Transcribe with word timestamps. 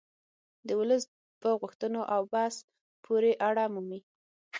د 0.67 0.69
ولس 0.79 1.03
په 1.41 1.49
غوښتنو 1.59 2.01
او 2.13 2.21
بحث 2.33 2.55
پورې 3.05 3.31
اړه 3.47 3.63
مومي 3.73 3.99